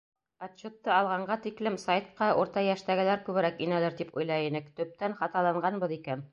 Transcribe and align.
Отчетты 0.45 0.91
алғанға 0.93 1.37
тиклем 1.43 1.77
сайтҡа 1.83 2.31
урта 2.45 2.65
йәштәгеләр 2.69 3.23
күберәк 3.29 3.63
инәлер 3.69 3.99
тип 4.03 4.19
уйлай 4.21 4.51
инек, 4.51 4.75
төптән 4.81 5.19
хаталанғанбыҙ 5.23 5.99
икән. 6.03 6.29